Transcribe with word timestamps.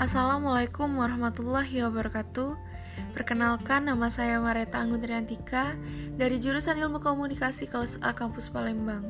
Assalamualaikum 0.00 0.96
warahmatullahi 0.96 1.84
wabarakatuh. 1.84 2.56
Perkenalkan, 3.12 3.84
nama 3.84 4.08
saya 4.08 4.40
Mareta 4.40 4.80
Anggun 4.80 5.04
Triantika 5.04 5.76
dari 6.16 6.40
jurusan 6.40 6.80
Ilmu 6.80 7.04
Komunikasi 7.04 7.68
kelas 7.68 8.00
A 8.00 8.16
Kampus 8.16 8.48
Palembang. 8.48 9.04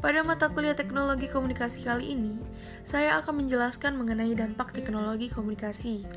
Pada 0.00 0.24
mata 0.24 0.48
kuliah 0.48 0.72
Teknologi 0.72 1.28
Komunikasi 1.28 1.84
kali 1.84 2.16
ini, 2.16 2.40
saya 2.88 3.20
akan 3.20 3.44
menjelaskan 3.44 4.00
mengenai 4.00 4.32
dampak 4.32 4.72
teknologi 4.72 5.28
komunikasi. 5.28 6.08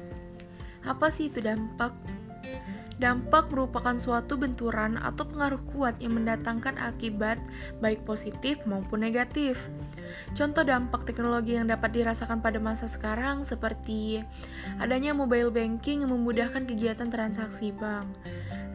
Apa 0.87 1.11
sih 1.11 1.27
itu 1.27 1.43
dampak? 1.43 1.91
Dampak 2.99 3.47
merupakan 3.47 3.95
suatu 3.95 4.35
benturan 4.35 4.99
atau 4.99 5.23
pengaruh 5.23 5.63
kuat 5.71 6.03
yang 6.03 6.19
mendatangkan 6.19 6.75
akibat 6.75 7.39
baik 7.79 8.03
positif 8.03 8.59
maupun 8.67 9.07
negatif. 9.07 9.71
Contoh 10.35 10.67
dampak 10.67 11.07
teknologi 11.07 11.55
yang 11.55 11.71
dapat 11.71 11.95
dirasakan 11.95 12.43
pada 12.43 12.59
masa 12.59 12.91
sekarang 12.91 13.47
seperti 13.47 14.19
adanya 14.83 15.15
mobile 15.15 15.47
banking 15.47 16.03
yang 16.03 16.11
memudahkan 16.11 16.67
kegiatan 16.67 17.07
transaksi 17.07 17.71
bank. 17.71 18.11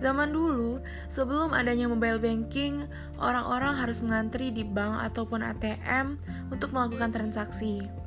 Zaman 0.00 0.32
dulu, 0.32 0.80
sebelum 1.12 1.52
adanya 1.52 1.84
mobile 1.84 2.16
banking, 2.16 2.80
orang-orang 3.20 3.76
harus 3.76 4.00
mengantri 4.00 4.48
di 4.48 4.64
bank 4.64 5.04
ataupun 5.04 5.44
ATM 5.44 6.16
untuk 6.48 6.72
melakukan 6.72 7.12
transaksi. 7.12 8.03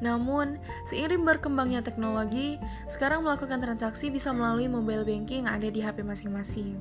Namun, 0.00 0.56
seiring 0.88 1.22
berkembangnya 1.24 1.84
teknologi, 1.84 2.56
sekarang 2.88 3.24
melakukan 3.24 3.60
transaksi 3.60 4.08
bisa 4.08 4.32
melalui 4.32 4.66
mobile 4.66 5.04
banking 5.04 5.44
ada 5.44 5.68
di 5.68 5.84
HP 5.84 6.00
masing-masing. 6.04 6.76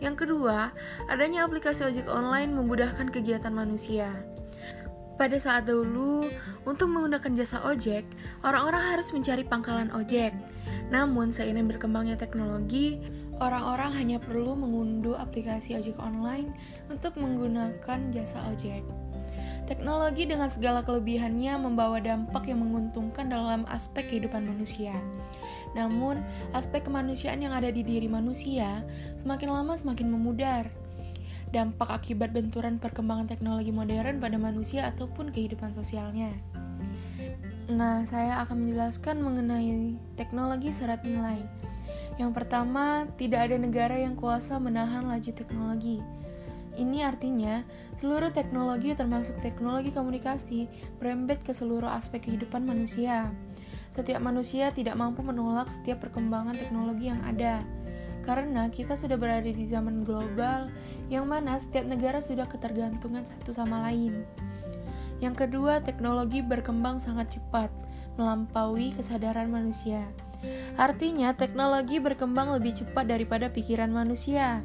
Yang 0.00 0.26
kedua, 0.28 0.72
adanya 1.08 1.44
aplikasi 1.44 1.84
ojek 1.84 2.08
online 2.08 2.52
memudahkan 2.52 3.08
kegiatan 3.12 3.52
manusia. 3.52 4.12
Pada 5.16 5.40
saat 5.40 5.64
dahulu, 5.64 6.28
untuk 6.68 6.92
menggunakan 6.92 7.32
jasa 7.32 7.64
ojek, 7.64 8.04
orang-orang 8.44 8.84
harus 8.92 9.08
mencari 9.16 9.48
pangkalan 9.48 9.88
ojek. 9.96 10.36
Namun, 10.92 11.32
seiring 11.32 11.72
berkembangnya 11.72 12.20
teknologi, 12.20 13.00
orang-orang 13.40 13.96
hanya 13.96 14.18
perlu 14.20 14.52
mengunduh 14.52 15.16
aplikasi 15.16 15.72
ojek 15.72 15.96
online 15.96 16.52
untuk 16.92 17.16
menggunakan 17.16 18.12
jasa 18.12 18.44
ojek. 18.52 18.84
Teknologi 19.66 20.30
dengan 20.30 20.46
segala 20.46 20.86
kelebihannya 20.86 21.58
membawa 21.58 21.98
dampak 21.98 22.46
yang 22.46 22.62
menguntungkan 22.62 23.26
dalam 23.26 23.66
aspek 23.66 24.06
kehidupan 24.06 24.46
manusia. 24.46 24.94
Namun, 25.74 26.22
aspek 26.54 26.86
kemanusiaan 26.86 27.42
yang 27.42 27.50
ada 27.50 27.68
di 27.74 27.82
diri 27.82 28.06
manusia 28.06 28.86
semakin 29.18 29.50
lama 29.50 29.74
semakin 29.74 30.06
memudar. 30.06 30.70
Dampak 31.50 31.90
akibat 31.90 32.30
benturan 32.30 32.78
perkembangan 32.78 33.26
teknologi 33.26 33.74
modern 33.74 34.22
pada 34.22 34.38
manusia 34.38 34.86
ataupun 34.86 35.34
kehidupan 35.34 35.74
sosialnya. 35.74 36.30
Nah, 37.66 38.06
saya 38.06 38.38
akan 38.46 38.62
menjelaskan 38.62 39.18
mengenai 39.18 39.98
teknologi 40.14 40.70
syarat 40.70 41.02
nilai. 41.02 41.42
Yang 42.22 42.30
pertama, 42.38 43.10
tidak 43.18 43.50
ada 43.50 43.58
negara 43.58 43.98
yang 43.98 44.14
kuasa 44.14 44.62
menahan 44.62 45.10
laju 45.10 45.30
teknologi. 45.34 45.98
Ini 46.76 47.08
artinya, 47.08 47.64
seluruh 47.96 48.28
teknologi 48.36 48.92
termasuk 48.92 49.40
teknologi 49.40 49.88
komunikasi 49.96 50.68
berembet 51.00 51.40
ke 51.40 51.56
seluruh 51.56 51.88
aspek 51.88 52.28
kehidupan 52.28 52.68
manusia. 52.68 53.32
Setiap 53.88 54.20
manusia 54.20 54.68
tidak 54.76 55.00
mampu 55.00 55.24
menolak 55.24 55.72
setiap 55.72 56.04
perkembangan 56.04 56.52
teknologi 56.52 57.08
yang 57.08 57.24
ada. 57.24 57.64
Karena 58.20 58.68
kita 58.68 58.92
sudah 58.92 59.16
berada 59.16 59.48
di 59.48 59.64
zaman 59.64 60.04
global 60.04 60.68
yang 61.08 61.24
mana 61.24 61.56
setiap 61.56 61.88
negara 61.88 62.20
sudah 62.20 62.44
ketergantungan 62.44 63.24
satu 63.24 63.56
sama 63.56 63.80
lain. 63.88 64.28
Yang 65.24 65.48
kedua, 65.48 65.80
teknologi 65.80 66.44
berkembang 66.44 67.00
sangat 67.00 67.40
cepat, 67.40 67.72
melampaui 68.20 68.92
kesadaran 68.92 69.48
manusia. 69.48 70.04
Artinya, 70.76 71.32
teknologi 71.32 71.96
berkembang 71.96 72.52
lebih 72.52 72.84
cepat 72.84 73.08
daripada 73.08 73.48
pikiran 73.48 73.88
manusia. 73.88 74.60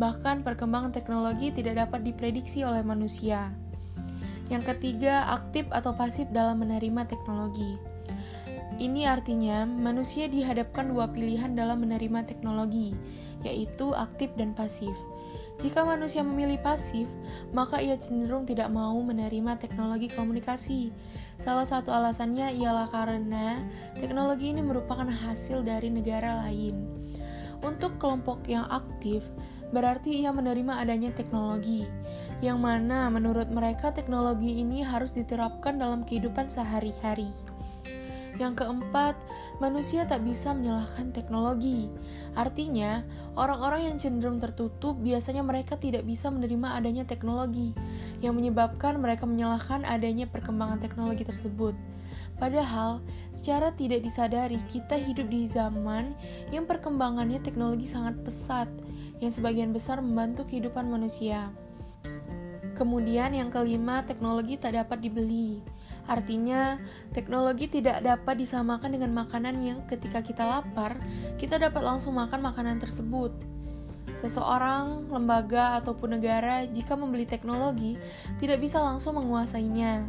Bahkan, 0.00 0.40
perkembangan 0.48 0.96
teknologi 0.96 1.52
tidak 1.52 1.84
dapat 1.84 2.08
diprediksi 2.08 2.64
oleh 2.64 2.80
manusia. 2.80 3.52
Yang 4.48 4.72
ketiga, 4.72 5.28
aktif 5.28 5.68
atau 5.68 5.92
pasif 5.92 6.24
dalam 6.32 6.64
menerima 6.64 7.04
teknologi. 7.04 7.76
Ini 8.80 9.12
artinya 9.12 9.68
manusia 9.68 10.24
dihadapkan 10.24 10.88
dua 10.88 11.12
pilihan 11.12 11.52
dalam 11.52 11.84
menerima 11.84 12.24
teknologi, 12.24 12.96
yaitu 13.44 13.92
aktif 13.92 14.32
dan 14.40 14.56
pasif. 14.56 14.96
Jika 15.60 15.84
manusia 15.84 16.24
memilih 16.24 16.56
pasif, 16.64 17.04
maka 17.52 17.84
ia 17.84 18.00
cenderung 18.00 18.48
tidak 18.48 18.72
mau 18.72 18.96
menerima 19.04 19.60
teknologi 19.60 20.08
komunikasi. 20.08 20.88
Salah 21.36 21.68
satu 21.68 21.92
alasannya 21.92 22.56
ialah 22.56 22.88
karena 22.88 23.60
teknologi 24.00 24.48
ini 24.48 24.64
merupakan 24.64 25.04
hasil 25.04 25.60
dari 25.60 25.92
negara 25.92 26.48
lain. 26.48 26.80
Untuk 27.60 28.00
kelompok 28.00 28.48
yang 28.48 28.64
aktif, 28.72 29.20
berarti 29.70 30.22
ia 30.22 30.30
menerima 30.34 30.82
adanya 30.82 31.10
teknologi, 31.14 31.86
yang 32.42 32.62
mana 32.62 33.10
menurut 33.10 33.50
mereka 33.50 33.94
teknologi 33.94 34.62
ini 34.62 34.82
harus 34.82 35.14
diterapkan 35.14 35.78
dalam 35.78 36.06
kehidupan 36.06 36.50
sehari-hari. 36.50 37.30
Yang 38.40 38.64
keempat, 38.64 39.20
manusia 39.60 40.08
tak 40.08 40.24
bisa 40.24 40.56
menyalahkan 40.56 41.12
teknologi. 41.12 41.92
Artinya, 42.32 43.04
orang-orang 43.36 43.92
yang 43.92 43.96
cenderung 44.00 44.40
tertutup 44.40 44.96
biasanya 44.96 45.44
mereka 45.44 45.76
tidak 45.76 46.08
bisa 46.08 46.32
menerima 46.32 46.72
adanya 46.72 47.04
teknologi, 47.04 47.76
yang 48.24 48.32
menyebabkan 48.32 48.96
mereka 48.96 49.28
menyalahkan 49.28 49.84
adanya 49.84 50.24
perkembangan 50.24 50.80
teknologi 50.80 51.28
tersebut. 51.28 51.76
Padahal, 52.40 53.04
secara 53.36 53.76
tidak 53.76 54.00
disadari, 54.00 54.56
kita 54.72 54.96
hidup 54.96 55.28
di 55.28 55.44
zaman 55.44 56.16
yang 56.48 56.64
perkembangannya 56.64 57.44
teknologi 57.44 57.84
sangat 57.84 58.16
pesat, 58.24 58.72
yang 59.20 59.30
sebagian 59.30 59.70
besar 59.70 60.00
membantu 60.00 60.48
kehidupan 60.48 60.88
manusia. 60.88 61.52
Kemudian, 62.80 63.36
yang 63.36 63.52
kelima, 63.52 64.00
teknologi 64.08 64.56
tak 64.56 64.72
dapat 64.72 65.04
dibeli. 65.04 65.60
Artinya, 66.08 66.80
teknologi 67.12 67.68
tidak 67.68 68.00
dapat 68.00 68.40
disamakan 68.40 68.96
dengan 68.96 69.12
makanan 69.12 69.60
yang 69.60 69.78
ketika 69.84 70.24
kita 70.24 70.48
lapar, 70.48 70.96
kita 71.36 71.60
dapat 71.60 71.84
langsung 71.84 72.16
makan 72.16 72.40
makanan 72.40 72.80
tersebut. 72.80 73.36
Seseorang, 74.16 75.12
lembaga, 75.12 75.76
ataupun 75.84 76.16
negara, 76.16 76.64
jika 76.64 76.96
membeli 76.96 77.28
teknologi, 77.28 78.00
tidak 78.40 78.64
bisa 78.64 78.80
langsung 78.80 79.20
menguasainya. 79.20 80.08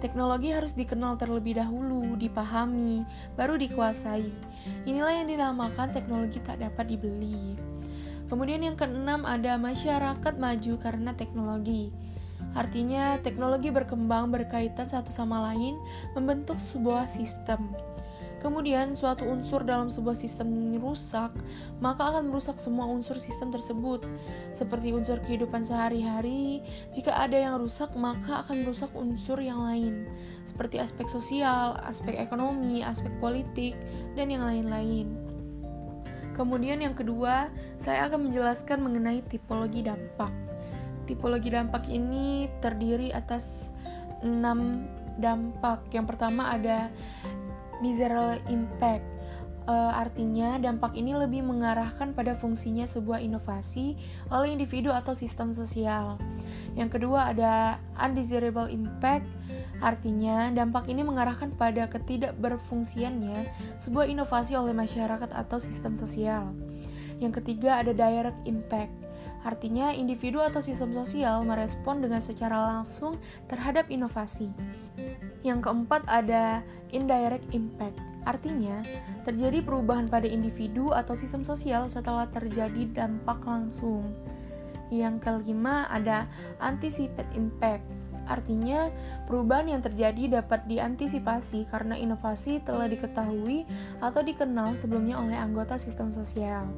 Teknologi 0.00 0.48
harus 0.52 0.72
dikenal 0.72 1.20
terlebih 1.20 1.60
dahulu, 1.60 2.16
dipahami, 2.16 3.04
baru 3.36 3.60
dikuasai. 3.60 4.32
Inilah 4.88 5.24
yang 5.24 5.28
dinamakan 5.28 5.92
teknologi 5.92 6.40
tak 6.40 6.60
dapat 6.60 6.88
dibeli. 6.88 7.69
Kemudian 8.30 8.62
yang 8.62 8.78
keenam 8.78 9.26
ada 9.26 9.58
masyarakat 9.58 10.34
maju 10.38 10.72
karena 10.78 11.10
teknologi. 11.18 11.90
Artinya, 12.54 13.18
teknologi 13.18 13.74
berkembang 13.74 14.30
berkaitan 14.30 14.86
satu 14.86 15.10
sama 15.10 15.50
lain, 15.50 15.78
membentuk 16.14 16.62
sebuah 16.62 17.10
sistem. 17.10 17.74
Kemudian, 18.40 18.96
suatu 18.96 19.28
unsur 19.28 19.66
dalam 19.68 19.92
sebuah 19.92 20.16
sistem 20.16 20.72
rusak, 20.80 21.28
maka 21.78 22.08
akan 22.08 22.32
merusak 22.32 22.56
semua 22.56 22.88
unsur 22.88 23.20
sistem 23.20 23.52
tersebut. 23.52 24.08
Seperti 24.56 24.96
unsur 24.96 25.20
kehidupan 25.20 25.60
sehari-hari, 25.60 26.64
jika 26.90 27.12
ada 27.20 27.36
yang 27.36 27.60
rusak, 27.60 27.92
maka 27.92 28.40
akan 28.46 28.64
merusak 28.64 28.88
unsur 28.96 29.36
yang 29.44 29.60
lain, 29.60 30.08
seperti 30.48 30.80
aspek 30.80 31.04
sosial, 31.06 31.76
aspek 31.84 32.16
ekonomi, 32.16 32.80
aspek 32.80 33.12
politik, 33.20 33.76
dan 34.16 34.32
yang 34.32 34.42
lain-lain. 34.42 35.29
Kemudian, 36.40 36.80
yang 36.80 36.96
kedua, 36.96 37.52
saya 37.76 38.08
akan 38.08 38.32
menjelaskan 38.32 38.80
mengenai 38.80 39.20
tipologi 39.28 39.84
dampak. 39.84 40.32
Tipologi 41.04 41.52
dampak 41.52 41.84
ini 41.92 42.48
terdiri 42.64 43.12
atas 43.12 43.68
enam 44.24 44.88
dampak. 45.20 45.84
Yang 45.92 46.16
pertama 46.16 46.48
ada 46.48 46.88
miserable 47.84 48.40
impact. 48.48 49.04
Uh, 49.68 49.92
artinya, 49.92 50.56
dampak 50.56 50.96
ini 50.96 51.12
lebih 51.12 51.44
mengarahkan 51.44 52.16
pada 52.16 52.32
fungsinya 52.32 52.88
sebuah 52.88 53.20
inovasi 53.20 53.94
oleh 54.32 54.56
individu 54.56 54.88
atau 54.90 55.12
sistem 55.12 55.52
sosial. 55.52 56.16
Yang 56.74 56.98
kedua 56.98 57.30
ada 57.30 57.76
undesirable 58.00 58.72
impact. 58.72 59.28
Artinya, 59.80 60.48
dampak 60.52 60.88
ini 60.88 61.04
mengarahkan 61.04 61.52
pada 61.56 61.88
ketidakberfungsiannya 61.92 63.48
sebuah 63.80 64.08
inovasi 64.08 64.56
oleh 64.56 64.72
masyarakat 64.76 65.30
atau 65.32 65.56
sistem 65.60 65.96
sosial. 65.96 66.52
Yang 67.20 67.44
ketiga 67.44 67.80
ada 67.84 67.92
direct 67.92 68.40
impact. 68.48 68.92
Artinya, 69.44 69.92
individu 69.92 70.40
atau 70.40 70.60
sistem 70.60 70.92
sosial 70.92 71.44
merespon 71.48 72.00
dengan 72.00 72.20
secara 72.20 72.76
langsung 72.76 73.16
terhadap 73.48 73.88
inovasi. 73.88 74.52
Yang 75.40 75.68
keempat 75.68 76.04
ada 76.08 76.60
indirect 76.92 77.48
impact. 77.56 78.09
Artinya, 78.28 78.84
terjadi 79.24 79.64
perubahan 79.64 80.08
pada 80.08 80.28
individu 80.28 80.92
atau 80.92 81.16
sistem 81.16 81.44
sosial 81.46 81.88
setelah 81.88 82.28
terjadi 82.28 82.88
dampak 82.92 83.40
langsung. 83.48 84.12
Yang 84.90 85.22
kelima 85.22 85.86
ada 85.88 86.26
anticipate 86.58 87.30
impact. 87.38 87.86
Artinya, 88.30 88.92
perubahan 89.26 89.74
yang 89.74 89.82
terjadi 89.82 90.42
dapat 90.42 90.68
diantisipasi 90.70 91.66
karena 91.66 91.98
inovasi 91.98 92.62
telah 92.62 92.86
diketahui 92.86 93.66
atau 93.98 94.22
dikenal 94.22 94.78
sebelumnya 94.78 95.18
oleh 95.18 95.34
anggota 95.34 95.80
sistem 95.80 96.14
sosial. 96.14 96.68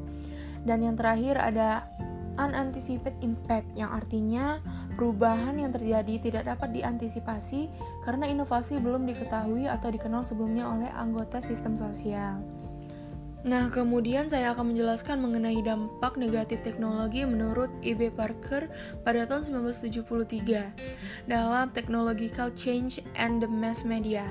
Dan 0.63 0.81
yang 0.87 0.97
terakhir 0.97 1.37
ada 1.43 1.85
unanticipated 2.41 3.19
impact 3.21 3.69
yang 3.77 3.93
artinya 3.93 4.63
perubahan 4.95 5.59
yang 5.59 5.73
terjadi 5.73 6.19
tidak 6.21 6.45
dapat 6.49 6.73
diantisipasi 6.77 7.69
karena 8.05 8.29
inovasi 8.29 8.79
belum 8.79 9.09
diketahui 9.09 9.67
atau 9.69 9.89
dikenal 9.89 10.23
sebelumnya 10.25 10.69
oleh 10.69 10.91
anggota 10.93 11.41
sistem 11.41 11.75
sosial. 11.75 12.41
Nah, 13.43 13.75
kemudian 13.75 14.31
saya 14.31 14.55
akan 14.55 14.71
menjelaskan 14.71 15.19
mengenai 15.19 15.59
dampak 15.67 16.15
negatif 16.15 16.63
teknologi 16.63 17.27
menurut 17.27 17.75
E.B. 17.83 18.15
Parker 18.15 18.71
pada 19.03 19.27
tahun 19.27 19.67
1973 19.67 21.27
dalam 21.27 21.75
Technological 21.75 22.55
Change 22.55 23.03
and 23.19 23.43
the 23.43 23.51
Mass 23.51 23.83
Media. 23.83 24.23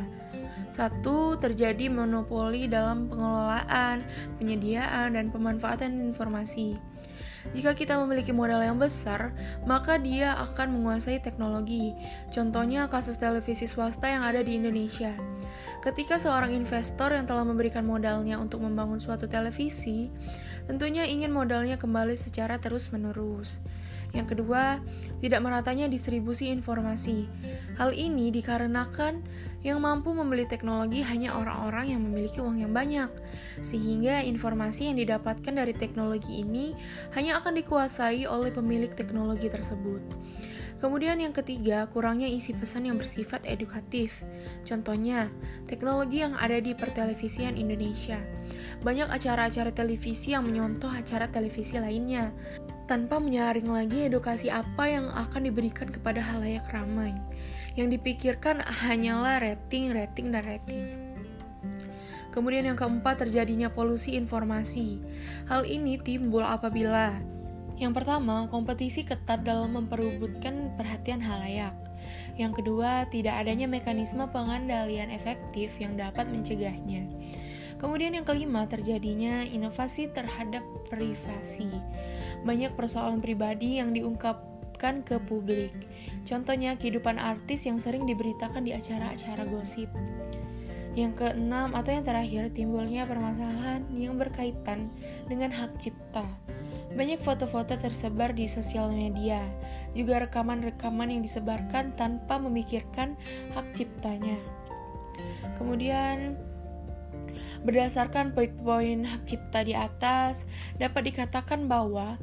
Satu, 0.72 1.36
terjadi 1.36 1.92
monopoli 1.92 2.72
dalam 2.72 3.12
pengelolaan, 3.12 4.00
penyediaan, 4.40 5.20
dan 5.20 5.28
pemanfaatan 5.28 6.16
informasi. 6.16 6.80
Jika 7.50 7.74
kita 7.74 7.98
memiliki 8.06 8.30
modal 8.30 8.62
yang 8.62 8.78
besar, 8.78 9.34
maka 9.66 9.98
dia 9.98 10.38
akan 10.38 10.78
menguasai 10.78 11.18
teknologi. 11.20 11.98
Contohnya 12.30 12.86
kasus 12.88 13.18
televisi 13.18 13.66
swasta 13.66 14.06
yang 14.06 14.22
ada 14.22 14.46
di 14.46 14.62
Indonesia. 14.62 15.14
Ketika 15.82 16.22
seorang 16.22 16.54
investor 16.54 17.10
yang 17.18 17.26
telah 17.26 17.42
memberikan 17.42 17.82
modalnya 17.82 18.38
untuk 18.38 18.62
membangun 18.62 19.02
suatu 19.02 19.26
televisi, 19.26 20.14
tentunya 20.70 21.10
ingin 21.10 21.34
modalnya 21.34 21.82
kembali 21.82 22.14
secara 22.14 22.62
terus-menerus. 22.62 23.58
Yang 24.12 24.36
kedua, 24.36 24.84
tidak 25.24 25.40
meratanya 25.40 25.88
distribusi 25.88 26.52
informasi. 26.52 27.30
Hal 27.80 27.96
ini 27.96 28.34
dikarenakan 28.34 29.24
yang 29.62 29.78
mampu 29.80 30.12
membeli 30.12 30.50
teknologi 30.50 31.06
hanya 31.06 31.38
orang-orang 31.38 31.94
yang 31.94 32.02
memiliki 32.02 32.42
uang 32.42 32.58
yang 32.60 32.74
banyak, 32.74 33.08
sehingga 33.62 34.26
informasi 34.26 34.90
yang 34.90 34.98
didapatkan 34.98 35.54
dari 35.54 35.72
teknologi 35.78 36.42
ini 36.42 36.74
hanya 37.14 37.38
akan 37.40 37.62
dikuasai 37.62 38.26
oleh 38.26 38.50
pemilik 38.50 38.90
teknologi 38.90 39.48
tersebut. 39.48 40.02
Kemudian 40.82 41.22
yang 41.22 41.30
ketiga, 41.30 41.86
kurangnya 41.94 42.26
isi 42.26 42.58
pesan 42.58 42.90
yang 42.90 42.98
bersifat 42.98 43.46
edukatif. 43.46 44.26
Contohnya, 44.66 45.30
teknologi 45.70 46.26
yang 46.26 46.34
ada 46.34 46.58
di 46.58 46.74
pertelevisian 46.74 47.54
Indonesia. 47.54 48.18
Banyak 48.82 49.14
acara-acara 49.14 49.70
televisi 49.70 50.34
yang 50.34 50.50
menyontoh 50.50 50.90
acara 50.90 51.30
televisi 51.30 51.78
lainnya, 51.78 52.34
tanpa 52.92 53.24
menyaring 53.24 53.72
lagi 53.72 54.12
edukasi 54.12 54.52
apa 54.52 54.84
yang 54.84 55.08
akan 55.08 55.48
diberikan 55.48 55.88
kepada 55.88 56.20
halayak 56.20 56.68
ramai. 56.76 57.16
Yang 57.80 57.96
dipikirkan 57.96 58.60
hanyalah 58.60 59.40
rating, 59.40 59.96
rating, 59.96 60.36
dan 60.36 60.44
rating. 60.44 60.92
Kemudian 62.36 62.68
yang 62.68 62.76
keempat 62.76 63.24
terjadinya 63.24 63.72
polusi 63.72 64.20
informasi. 64.20 65.00
Hal 65.48 65.64
ini 65.64 66.04
timbul 66.04 66.44
apabila 66.44 67.16
yang 67.80 67.96
pertama, 67.96 68.46
kompetisi 68.52 69.08
ketat 69.08 69.48
dalam 69.48 69.72
memperebutkan 69.72 70.76
perhatian 70.76 71.24
halayak. 71.24 71.74
Yang 72.36 72.62
kedua, 72.62 73.08
tidak 73.08 73.40
adanya 73.40 73.72
mekanisme 73.72 74.22
pengandalian 74.36 75.10
efektif 75.10 75.80
yang 75.80 75.96
dapat 75.96 76.28
mencegahnya. 76.28 77.08
Kemudian 77.82 78.14
yang 78.14 78.28
kelima, 78.28 78.70
terjadinya 78.70 79.42
inovasi 79.48 80.14
terhadap 80.14 80.62
privasi. 80.94 81.74
Banyak 82.42 82.74
persoalan 82.74 83.22
pribadi 83.22 83.78
yang 83.78 83.94
diungkap 83.94 84.52
diungkapkan 84.82 85.06
ke 85.06 85.22
publik. 85.30 85.74
Contohnya 86.26 86.74
kehidupan 86.74 87.22
artis 87.22 87.70
yang 87.70 87.78
sering 87.78 88.10
diberitakan 88.10 88.66
di 88.66 88.74
acara-acara 88.74 89.46
gosip. 89.46 89.90
Yang 90.98 91.24
keenam 91.24 91.72
atau 91.78 91.94
yang 91.94 92.04
terakhir, 92.04 92.52
timbulnya 92.52 93.08
permasalahan 93.08 93.86
yang 93.96 94.18
berkaitan 94.18 94.92
dengan 95.30 95.54
hak 95.54 95.78
cipta. 95.80 96.26
Banyak 96.92 97.24
foto-foto 97.24 97.80
tersebar 97.80 98.36
di 98.36 98.52
sosial 98.52 98.92
media, 98.92 99.40
juga 99.96 100.20
rekaman-rekaman 100.28 101.08
yang 101.08 101.24
disebarkan 101.24 101.96
tanpa 101.96 102.36
memikirkan 102.42 103.16
hak 103.56 103.72
ciptanya. 103.72 104.36
Kemudian, 105.56 106.36
berdasarkan 107.64 108.34
poin-poin 108.34 109.06
hak 109.06 109.24
cipta 109.28 109.62
di 109.66 109.74
atas, 109.78 110.50
dapat 110.78 111.14
dikatakan 111.14 111.66
bahwa 111.70 112.18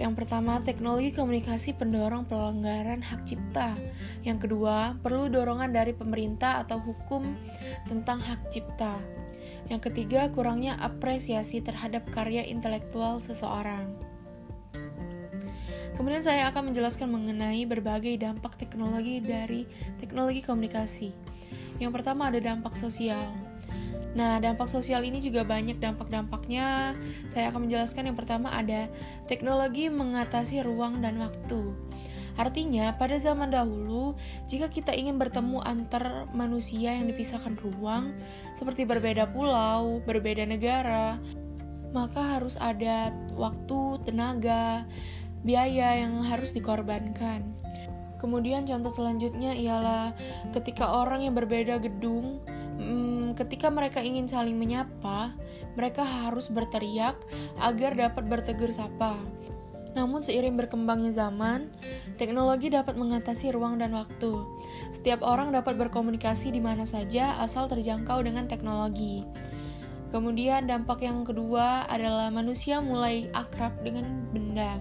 yang 0.00 0.16
pertama, 0.16 0.62
teknologi 0.64 1.12
komunikasi 1.12 1.76
pendorong 1.76 2.24
pelanggaran 2.24 3.04
hak 3.04 3.28
cipta. 3.28 3.76
Yang 4.24 4.48
kedua, 4.48 4.96
perlu 5.04 5.28
dorongan 5.28 5.76
dari 5.76 5.92
pemerintah 5.92 6.64
atau 6.64 6.80
hukum 6.80 7.36
tentang 7.84 8.16
hak 8.16 8.48
cipta. 8.48 8.96
Yang 9.68 9.92
ketiga, 9.92 10.32
kurangnya 10.32 10.80
apresiasi 10.80 11.60
terhadap 11.60 12.08
karya 12.16 12.48
intelektual 12.48 13.20
seseorang. 13.20 13.92
Kemudian 16.00 16.24
saya 16.24 16.48
akan 16.48 16.72
menjelaskan 16.72 17.12
mengenai 17.12 17.68
berbagai 17.68 18.16
dampak 18.16 18.56
teknologi 18.56 19.20
dari 19.20 19.68
teknologi 20.00 20.40
komunikasi. 20.40 21.12
Yang 21.76 22.00
pertama 22.00 22.32
ada 22.32 22.40
dampak 22.40 22.72
sosial. 22.80 23.49
Nah, 24.10 24.42
dampak 24.42 24.66
sosial 24.66 25.06
ini 25.06 25.22
juga 25.22 25.46
banyak 25.46 25.78
dampak-dampaknya. 25.78 26.98
Saya 27.30 27.54
akan 27.54 27.70
menjelaskan 27.70 28.10
yang 28.10 28.18
pertama 28.18 28.50
ada 28.50 28.90
teknologi 29.30 29.86
mengatasi 29.86 30.66
ruang 30.66 30.98
dan 30.98 31.22
waktu. 31.22 31.70
Artinya, 32.34 32.96
pada 32.96 33.20
zaman 33.20 33.52
dahulu, 33.52 34.16
jika 34.48 34.72
kita 34.72 34.96
ingin 34.96 35.20
bertemu 35.20 35.60
antar 35.60 36.30
manusia 36.32 36.96
yang 36.96 37.06
dipisahkan 37.10 37.58
ruang, 37.60 38.16
seperti 38.56 38.88
berbeda 38.88 39.28
pulau, 39.30 40.00
berbeda 40.08 40.48
negara, 40.48 41.20
maka 41.92 42.38
harus 42.38 42.54
ada 42.56 43.12
waktu, 43.34 44.00
tenaga, 44.06 44.86
biaya 45.42 46.00
yang 46.00 46.22
harus 46.24 46.54
dikorbankan. 46.54 47.44
Kemudian 48.20 48.68
contoh 48.68 48.92
selanjutnya 48.92 49.56
ialah 49.56 50.12
ketika 50.52 50.92
orang 50.92 51.24
yang 51.24 51.32
berbeda 51.32 51.80
gedung 51.80 52.44
ketika 53.40 53.72
mereka 53.72 54.04
ingin 54.04 54.28
saling 54.28 54.60
menyapa, 54.60 55.32
mereka 55.72 56.04
harus 56.04 56.52
berteriak 56.52 57.16
agar 57.64 57.96
dapat 57.96 58.28
bertegur 58.28 58.68
sapa. 58.68 59.16
Namun 59.96 60.22
seiring 60.22 60.54
berkembangnya 60.54 61.16
zaman, 61.16 61.72
teknologi 62.14 62.70
dapat 62.70 62.94
mengatasi 62.94 63.50
ruang 63.50 63.80
dan 63.80 63.96
waktu. 63.96 64.44
Setiap 64.94 65.24
orang 65.24 65.50
dapat 65.50 65.74
berkomunikasi 65.80 66.54
di 66.54 66.62
mana 66.62 66.86
saja 66.86 67.40
asal 67.42 67.66
terjangkau 67.66 68.22
dengan 68.22 68.46
teknologi. 68.46 69.26
Kemudian 70.14 70.66
dampak 70.66 71.02
yang 71.02 71.22
kedua 71.22 71.86
adalah 71.86 72.30
manusia 72.30 72.78
mulai 72.82 73.30
akrab 73.34 73.74
dengan 73.82 74.30
benda. 74.30 74.78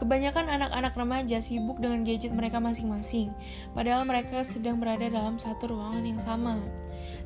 Kebanyakan 0.00 0.48
anak-anak 0.48 0.92
remaja 0.96 1.38
sibuk 1.38 1.78
dengan 1.78 2.02
gadget 2.02 2.32
mereka 2.34 2.58
masing-masing, 2.58 3.32
padahal 3.72 4.02
mereka 4.08 4.42
sedang 4.42 4.80
berada 4.80 5.06
dalam 5.08 5.38
satu 5.38 5.72
ruangan 5.72 6.04
yang 6.04 6.20
sama. 6.20 6.58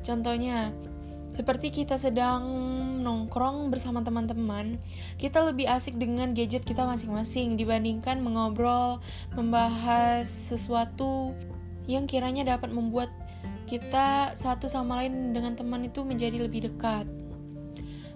Contohnya, 0.07 0.71
seperti 1.35 1.83
kita 1.83 1.99
sedang 1.99 2.47
nongkrong 3.03 3.67
bersama 3.67 3.99
teman-teman, 3.99 4.79
kita 5.19 5.43
lebih 5.43 5.67
asik 5.67 5.99
dengan 5.99 6.31
gadget 6.31 6.63
kita 6.63 6.87
masing-masing 6.87 7.59
dibandingkan 7.59 8.23
mengobrol, 8.23 9.03
membahas 9.35 10.23
sesuatu 10.23 11.35
yang 11.91 12.07
kiranya 12.07 12.47
dapat 12.55 12.71
membuat 12.71 13.11
kita 13.67 14.31
satu 14.31 14.71
sama 14.71 15.03
lain 15.03 15.35
dengan 15.35 15.59
teman 15.59 15.83
itu 15.83 16.07
menjadi 16.07 16.39
lebih 16.39 16.71
dekat. 16.71 17.03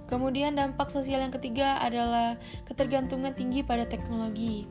Kemudian 0.07 0.55
dampak 0.55 0.91
sosial 0.91 1.23
yang 1.23 1.31
ketiga 1.35 1.79
adalah 1.83 2.39
ketergantungan 2.67 3.35
tinggi 3.35 3.63
pada 3.63 3.83
teknologi. 3.83 4.67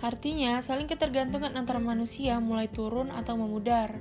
Artinya, 0.00 0.64
saling 0.64 0.88
ketergantungan 0.88 1.52
antara 1.52 1.76
manusia 1.76 2.40
mulai 2.40 2.72
turun 2.72 3.12
atau 3.12 3.36
memudar. 3.36 3.92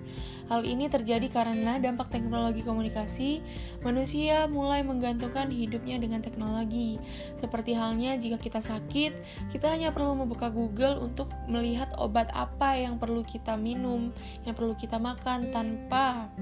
Hal 0.50 0.66
ini 0.66 0.90
terjadi 0.90 1.30
karena 1.30 1.78
dampak 1.78 2.10
teknologi 2.10 2.66
komunikasi, 2.66 3.38
manusia 3.86 4.50
mulai 4.50 4.82
menggantungkan 4.82 5.54
hidupnya 5.54 6.02
dengan 6.02 6.26
teknologi. 6.26 6.98
Seperti 7.38 7.78
halnya 7.78 8.18
jika 8.18 8.42
kita 8.42 8.58
sakit, 8.58 9.14
kita 9.54 9.70
hanya 9.70 9.94
perlu 9.94 10.18
membuka 10.18 10.50
Google 10.50 11.06
untuk 11.06 11.30
melihat 11.46 11.94
obat 12.02 12.34
apa 12.34 12.74
yang 12.82 12.98
perlu 12.98 13.22
kita 13.22 13.54
minum, 13.54 14.10
yang 14.42 14.58
perlu 14.58 14.74
kita 14.74 14.98
makan 14.98 15.54
tanpa 15.54 16.34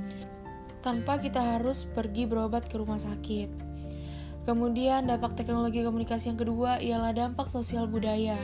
tanpa 0.80 1.20
kita 1.20 1.60
harus 1.60 1.84
pergi 1.84 2.24
berobat 2.24 2.72
ke 2.72 2.80
rumah 2.80 3.04
sakit. 3.04 3.52
Kemudian 4.48 5.12
dampak 5.12 5.36
teknologi 5.36 5.84
komunikasi 5.84 6.32
yang 6.32 6.40
kedua 6.40 6.80
ialah 6.80 7.12
dampak 7.12 7.52
sosial 7.52 7.92
budaya. 7.92 8.40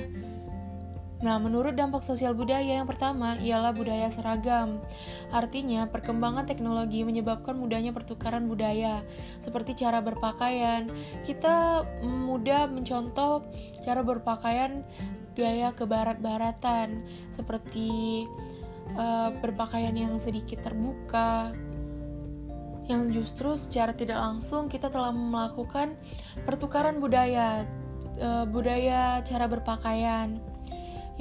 Nah, 1.23 1.39
menurut 1.39 1.79
dampak 1.79 2.03
sosial 2.03 2.35
budaya 2.35 2.83
yang 2.83 2.83
pertama 2.83 3.39
ialah 3.39 3.71
budaya 3.71 4.11
seragam. 4.11 4.83
Artinya, 5.31 5.87
perkembangan 5.87 6.43
teknologi 6.43 7.07
menyebabkan 7.07 7.55
mudahnya 7.55 7.95
pertukaran 7.95 8.43
budaya, 8.51 9.07
seperti 9.39 9.71
cara 9.79 10.03
berpakaian. 10.03 10.91
Kita 11.23 11.87
mudah 12.03 12.67
mencontoh 12.67 13.47
cara 13.87 14.03
berpakaian 14.03 14.83
gaya 15.33 15.71
kebarat-baratan, 15.71 17.07
seperti 17.31 18.27
uh, 18.99 19.31
berpakaian 19.39 19.95
yang 19.95 20.19
sedikit 20.19 20.59
terbuka, 20.59 21.55
yang 22.91 23.15
justru 23.15 23.55
secara 23.55 23.95
tidak 23.95 24.19
langsung 24.19 24.67
kita 24.67 24.91
telah 24.91 25.15
melakukan 25.15 25.95
pertukaran 26.43 26.99
budaya, 26.99 27.63
uh, 28.19 28.43
budaya 28.43 29.23
cara 29.23 29.47
berpakaian, 29.47 30.37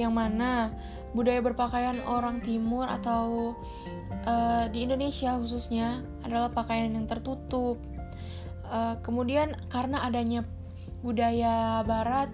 yang 0.00 0.16
mana 0.16 0.72
budaya 1.12 1.44
berpakaian 1.44 2.00
orang 2.08 2.40
Timur 2.40 2.88
atau 2.88 3.52
uh, 4.24 4.64
di 4.72 4.88
Indonesia 4.88 5.36
khususnya 5.36 6.00
adalah 6.24 6.48
pakaian 6.48 6.92
yang 6.92 7.04
tertutup. 7.04 7.76
Uh, 8.72 8.96
kemudian 9.04 9.52
karena 9.68 10.00
adanya 10.00 10.48
budaya 11.04 11.84
Barat, 11.84 12.32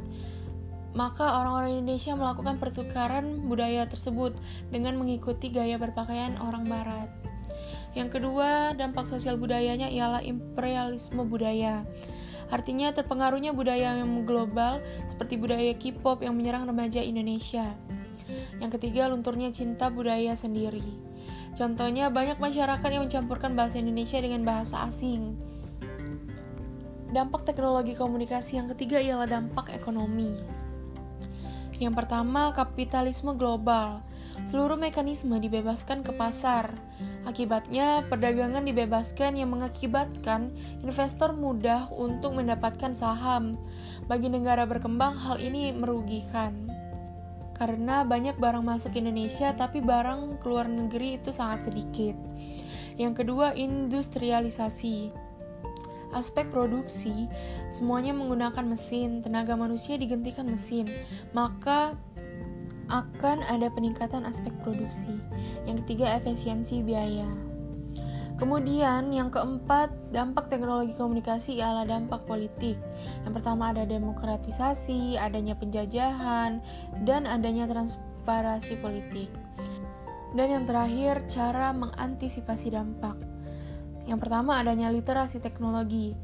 maka 0.94 1.42
orang-orang 1.42 1.82
Indonesia 1.82 2.14
melakukan 2.14 2.62
pertukaran 2.62 3.48
budaya 3.50 3.88
tersebut 3.90 4.38
dengan 4.70 4.94
mengikuti 5.00 5.50
gaya 5.50 5.74
berpakaian 5.80 6.38
orang 6.38 6.62
Barat. 6.68 7.10
Yang 7.96 8.20
kedua, 8.20 8.78
dampak 8.78 9.10
sosial 9.10 9.40
budayanya 9.40 9.90
ialah 9.90 10.22
imperialisme 10.22 11.24
budaya. 11.26 11.82
Artinya 12.48 12.92
terpengaruhnya 12.96 13.52
budaya 13.52 14.00
yang 14.00 14.24
global 14.24 14.80
seperti 15.04 15.36
budaya 15.36 15.76
K-pop 15.76 16.24
yang 16.24 16.32
menyerang 16.36 16.64
remaja 16.64 17.04
Indonesia. 17.04 17.76
Yang 18.60 18.80
ketiga, 18.80 19.08
lunturnya 19.08 19.52
cinta 19.52 19.92
budaya 19.92 20.32
sendiri. 20.32 20.84
Contohnya, 21.56 22.08
banyak 22.08 22.40
masyarakat 22.40 22.88
yang 22.88 23.08
mencampurkan 23.08 23.52
bahasa 23.52 23.80
Indonesia 23.80 24.20
dengan 24.20 24.44
bahasa 24.44 24.84
asing. 24.88 25.36
Dampak 27.08 27.48
teknologi 27.48 27.96
komunikasi 27.96 28.60
yang 28.60 28.68
ketiga 28.76 29.00
ialah 29.00 29.24
dampak 29.24 29.72
ekonomi. 29.72 30.36
Yang 31.80 31.94
pertama, 32.04 32.52
kapitalisme 32.52 33.32
global. 33.38 34.04
Seluruh 34.44 34.76
mekanisme 34.76 35.34
dibebaskan 35.40 36.04
ke 36.04 36.12
pasar. 36.14 36.74
Akibatnya, 37.28 38.08
perdagangan 38.08 38.64
dibebaskan 38.64 39.36
yang 39.36 39.52
mengakibatkan 39.52 40.48
investor 40.80 41.36
mudah 41.36 41.92
untuk 41.92 42.32
mendapatkan 42.32 42.96
saham. 42.96 43.60
Bagi 44.08 44.32
negara 44.32 44.64
berkembang, 44.64 45.20
hal 45.20 45.36
ini 45.36 45.76
merugikan. 45.76 46.72
Karena 47.52 48.00
banyak 48.00 48.40
barang 48.40 48.64
masuk 48.64 48.96
Indonesia, 48.96 49.52
tapi 49.52 49.84
barang 49.84 50.40
keluar 50.40 50.72
negeri 50.72 51.20
itu 51.20 51.28
sangat 51.28 51.68
sedikit. 51.68 52.16
Yang 52.96 53.20
kedua, 53.20 53.52
industrialisasi 53.52 55.28
aspek 56.16 56.48
produksi, 56.48 57.28
semuanya 57.68 58.16
menggunakan 58.16 58.64
mesin, 58.64 59.20
tenaga 59.20 59.52
manusia 59.52 60.00
digantikan 60.00 60.48
mesin, 60.48 60.88
maka 61.36 61.92
akan 62.88 63.44
ada 63.44 63.68
peningkatan 63.72 64.24
aspek 64.24 64.52
produksi. 64.64 65.20
Yang 65.64 65.84
ketiga, 65.84 66.16
efisiensi 66.20 66.80
biaya. 66.84 67.28
Kemudian 68.38 69.10
yang 69.10 69.34
keempat, 69.34 69.90
dampak 70.14 70.46
teknologi 70.46 70.94
komunikasi 70.94 71.58
ialah 71.58 71.82
dampak 71.82 72.22
politik. 72.22 72.78
Yang 73.26 73.42
pertama 73.42 73.74
ada 73.74 73.82
demokratisasi, 73.82 75.18
adanya 75.18 75.58
penjajahan, 75.58 76.62
dan 77.02 77.26
adanya 77.26 77.66
transparasi 77.66 78.78
politik. 78.78 79.26
Dan 80.38 80.54
yang 80.54 80.64
terakhir, 80.70 81.26
cara 81.26 81.74
mengantisipasi 81.74 82.70
dampak. 82.70 83.18
Yang 84.06 84.18
pertama 84.22 84.62
adanya 84.62 84.86
literasi 84.94 85.42
teknologi, 85.42 86.14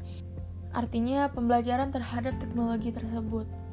artinya 0.71 1.27
pembelajaran 1.27 1.91
terhadap 1.91 2.39
teknologi 2.39 2.95
tersebut. 2.95 3.64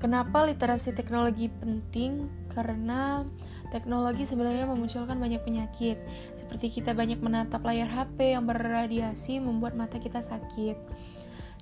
Kenapa 0.00 0.48
literasi 0.48 0.96
teknologi 0.96 1.52
penting? 1.52 2.24
Karena 2.48 3.20
teknologi 3.68 4.24
sebenarnya 4.24 4.64
memunculkan 4.64 5.20
banyak 5.20 5.44
penyakit, 5.44 6.00
seperti 6.32 6.80
kita 6.80 6.96
banyak 6.96 7.20
menatap 7.20 7.60
layar 7.60 7.86
HP 7.86 8.32
yang 8.32 8.48
berradiasi 8.48 9.44
membuat 9.44 9.76
mata 9.76 10.00
kita 10.00 10.24
sakit. 10.24 10.76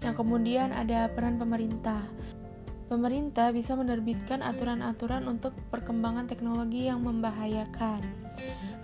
Yang 0.07 0.15
kemudian 0.15 0.71
ada 0.71 1.11
peran 1.11 1.43
pemerintah. 1.43 2.07
Pemerintah 2.87 3.51
bisa 3.51 3.75
menerbitkan 3.75 4.41
aturan-aturan 4.41 5.27
untuk 5.27 5.53
perkembangan 5.75 6.31
teknologi 6.31 6.87
yang 6.87 7.03
membahayakan. 7.03 8.01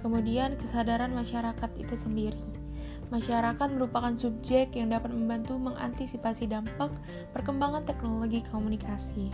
Kemudian, 0.05 0.61
kesadaran 0.61 1.15
masyarakat 1.17 1.71
itu 1.81 1.97
sendiri. 1.97 2.54
Masyarakat 3.13 3.69
merupakan 3.75 4.15
subjek 4.17 4.77
yang 4.77 4.93
dapat 4.93 5.13
membantu 5.13 5.61
mengantisipasi 5.61 6.49
dampak 6.49 6.93
perkembangan 7.37 7.85
teknologi 7.85 8.41
komunikasi. 8.49 9.33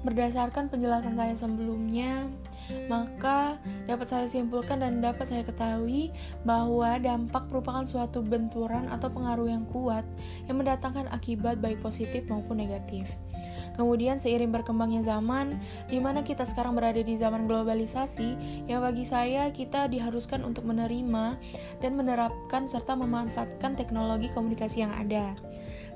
Berdasarkan 0.00 0.72
penjelasan 0.72 1.12
saya 1.12 1.36
sebelumnya, 1.36 2.24
maka 2.88 3.60
dapat 3.84 4.08
saya 4.08 4.24
simpulkan 4.24 4.80
dan 4.80 5.04
dapat 5.04 5.28
saya 5.28 5.44
ketahui 5.44 6.08
bahwa 6.40 6.96
dampak 6.96 7.44
merupakan 7.52 7.84
suatu 7.84 8.24
benturan 8.24 8.88
atau 8.88 9.12
pengaruh 9.12 9.52
yang 9.52 9.68
kuat 9.68 10.08
yang 10.48 10.56
mendatangkan 10.56 11.04
akibat 11.12 11.60
baik 11.60 11.84
positif 11.84 12.24
maupun 12.32 12.64
negatif. 12.64 13.12
Kemudian 13.76 14.20
seiring 14.20 14.50
berkembangnya 14.52 15.04
zaman, 15.04 15.56
di 15.88 15.98
mana 16.02 16.20
kita 16.20 16.44
sekarang 16.44 16.76
berada 16.76 17.00
di 17.00 17.14
zaman 17.16 17.48
globalisasi, 17.48 18.36
yang 18.66 18.82
bagi 18.82 19.04
saya 19.06 19.48
kita 19.50 19.88
diharuskan 19.88 20.42
untuk 20.44 20.66
menerima 20.68 21.38
dan 21.80 21.92
menerapkan 21.96 22.66
serta 22.66 22.96
memanfaatkan 22.96 23.78
teknologi 23.78 24.28
komunikasi 24.32 24.84
yang 24.84 24.92
ada 24.96 25.36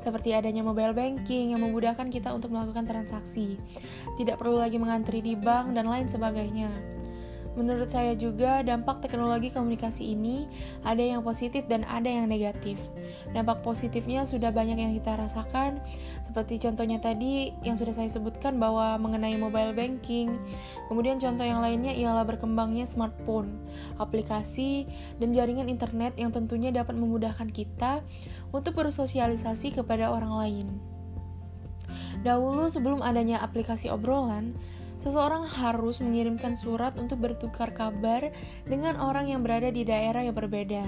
seperti 0.04 0.36
adanya 0.36 0.60
mobile 0.60 0.92
banking 0.92 1.56
yang 1.56 1.64
memudahkan 1.64 2.12
kita 2.12 2.28
untuk 2.36 2.52
melakukan 2.52 2.84
transaksi. 2.84 3.56
Tidak 4.20 4.36
perlu 4.36 4.60
lagi 4.60 4.76
mengantri 4.76 5.24
di 5.24 5.32
bank 5.32 5.72
dan 5.72 5.88
lain 5.88 6.12
sebagainya. 6.12 6.93
Menurut 7.54 7.86
saya 7.86 8.18
juga, 8.18 8.66
dampak 8.66 8.98
teknologi 8.98 9.54
komunikasi 9.54 10.10
ini 10.18 10.50
ada 10.82 10.98
yang 10.98 11.22
positif 11.22 11.62
dan 11.70 11.86
ada 11.86 12.10
yang 12.10 12.26
negatif. 12.26 12.82
Dampak 13.30 13.62
positifnya 13.62 14.26
sudah 14.26 14.50
banyak 14.50 14.74
yang 14.74 14.92
kita 14.98 15.14
rasakan, 15.14 15.78
seperti 16.26 16.58
contohnya 16.58 16.98
tadi 16.98 17.54
yang 17.62 17.78
sudah 17.78 17.94
saya 17.94 18.10
sebutkan 18.10 18.58
bahwa 18.58 18.98
mengenai 18.98 19.38
mobile 19.38 19.70
banking. 19.70 20.34
Kemudian 20.90 21.22
contoh 21.22 21.46
yang 21.46 21.62
lainnya 21.62 21.94
ialah 21.94 22.26
berkembangnya 22.26 22.90
smartphone, 22.90 23.54
aplikasi, 24.02 24.90
dan 25.22 25.30
jaringan 25.30 25.70
internet 25.70 26.18
yang 26.18 26.34
tentunya 26.34 26.74
dapat 26.74 26.98
memudahkan 26.98 27.54
kita 27.54 28.02
untuk 28.50 28.74
bersosialisasi 28.74 29.78
kepada 29.78 30.10
orang 30.10 30.34
lain. 30.34 30.66
Dahulu 32.26 32.66
sebelum 32.66 32.98
adanya 33.04 33.38
aplikasi 33.44 33.92
obrolan, 33.92 34.58
seseorang 34.98 35.46
harus 35.46 36.00
mengirimkan 36.00 36.58
surat 36.58 36.96
untuk 36.98 37.22
bertukar 37.22 37.70
kabar 37.74 38.32
dengan 38.66 38.98
orang 38.98 39.30
yang 39.30 39.40
berada 39.44 39.68
di 39.70 39.82
daerah 39.86 40.22
yang 40.24 40.34
berbeda. 40.34 40.86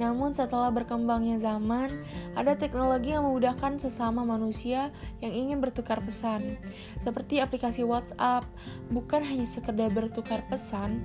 Namun 0.00 0.32
setelah 0.32 0.72
berkembangnya 0.72 1.36
zaman, 1.36 1.92
ada 2.32 2.56
teknologi 2.56 3.12
yang 3.12 3.28
memudahkan 3.28 3.76
sesama 3.76 4.24
manusia 4.24 4.88
yang 5.20 5.36
ingin 5.36 5.60
bertukar 5.60 6.00
pesan. 6.00 6.56
Seperti 6.96 7.44
aplikasi 7.44 7.84
WhatsApp, 7.84 8.48
bukan 8.88 9.20
hanya 9.20 9.44
sekedar 9.44 9.92
bertukar 9.92 10.40
pesan, 10.48 11.04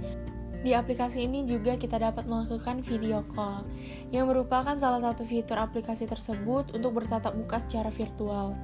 di 0.66 0.74
aplikasi 0.74 1.30
ini 1.30 1.46
juga 1.46 1.78
kita 1.78 2.02
dapat 2.02 2.26
melakukan 2.26 2.82
video 2.82 3.22
call, 3.38 3.62
yang 4.10 4.26
merupakan 4.26 4.74
salah 4.74 5.00
satu 5.00 5.22
fitur 5.22 5.62
aplikasi 5.62 6.10
tersebut 6.10 6.74
untuk 6.74 6.98
bertatap 6.98 7.38
muka 7.38 7.62
secara 7.62 7.94
virtual, 7.94 8.58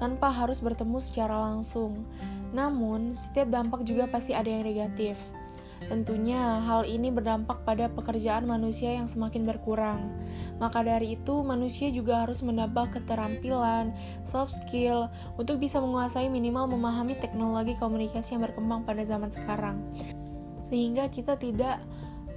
tanpa 0.00 0.32
harus 0.32 0.64
bertemu 0.64 0.96
secara 0.96 1.36
langsung. 1.36 2.08
Namun, 2.56 3.12
setiap 3.12 3.52
dampak 3.52 3.84
juga 3.84 4.08
pasti 4.08 4.32
ada 4.32 4.48
yang 4.48 4.64
negatif. 4.64 5.20
Tentunya, 5.92 6.64
hal 6.64 6.88
ini 6.88 7.12
berdampak 7.12 7.60
pada 7.68 7.92
pekerjaan 7.92 8.48
manusia 8.48 8.96
yang 8.96 9.04
semakin 9.04 9.44
berkurang. 9.44 10.08
Maka 10.56 10.80
dari 10.80 11.20
itu, 11.20 11.44
manusia 11.44 11.92
juga 11.92 12.24
harus 12.24 12.40
menambah 12.40 12.96
keterampilan, 12.96 13.92
soft 14.24 14.56
skill, 14.64 15.12
untuk 15.36 15.60
bisa 15.60 15.76
menguasai 15.76 16.32
minimal 16.32 16.64
memahami 16.72 17.20
teknologi 17.20 17.76
komunikasi 17.76 18.40
yang 18.40 18.48
berkembang 18.48 18.88
pada 18.88 19.04
zaman 19.04 19.28
sekarang. 19.28 19.84
Sehingga 20.64 21.12
kita 21.12 21.36
tidak 21.36 21.84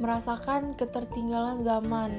merasakan 0.04 0.76
ketertinggalan 0.76 1.64
zaman 1.64 2.12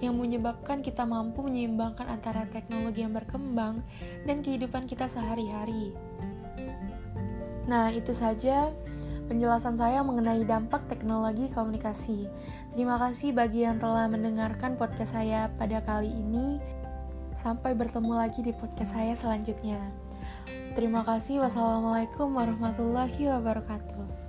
yang 0.00 0.16
menyebabkan 0.20 0.84
kita 0.84 1.08
mampu 1.08 1.40
menyeimbangkan 1.40 2.04
antara 2.04 2.44
teknologi 2.52 3.00
yang 3.00 3.16
berkembang 3.16 3.80
dan 4.28 4.44
kehidupan 4.44 4.84
kita 4.84 5.08
sehari-hari. 5.08 5.96
Nah, 7.66 7.90
itu 7.90 8.14
saja 8.14 8.70
penjelasan 9.26 9.74
saya 9.74 10.06
mengenai 10.06 10.46
dampak 10.46 10.86
teknologi 10.86 11.50
komunikasi. 11.50 12.30
Terima 12.70 12.94
kasih 12.98 13.34
bagi 13.34 13.66
yang 13.66 13.82
telah 13.82 14.06
mendengarkan 14.06 14.78
podcast 14.78 15.18
saya 15.18 15.50
pada 15.58 15.82
kali 15.82 16.10
ini. 16.10 16.62
Sampai 17.36 17.76
bertemu 17.76 18.16
lagi 18.16 18.40
di 18.40 18.54
podcast 18.54 18.96
saya 18.96 19.12
selanjutnya. 19.18 19.82
Terima 20.78 21.02
kasih. 21.02 21.42
Wassalamualaikum 21.42 22.32
warahmatullahi 22.32 23.28
wabarakatuh. 23.28 24.25